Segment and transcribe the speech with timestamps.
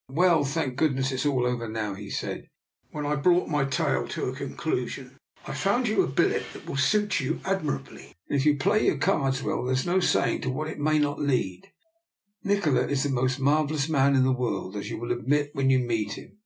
[0.08, 2.48] "Well, well, thank goodness it is all over now," he said,
[2.90, 6.66] when I had brought my tale to a conclusion." I've found you a billet that
[6.66, 10.50] will suit you admirably, and if you play your cards well there's no saying to
[10.50, 11.70] what it may not lead.
[12.42, 15.78] Nikola is the most marvellous man in the world, as you will admit when you
[15.78, 16.38] meet him.